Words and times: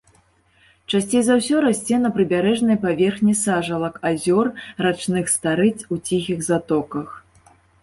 Часцей 0.93 1.21
за 1.27 1.33
ўсё 1.39 1.57
расце 1.65 1.99
на 2.05 2.09
прыбярэжнай 2.15 2.77
паверхні 2.87 3.37
сажалак, 3.43 4.01
азёр, 4.11 4.45
рачных 4.89 5.25
старыц, 5.35 5.77
у 5.93 6.01
ціхіх 6.11 6.39
затоках. 6.51 7.07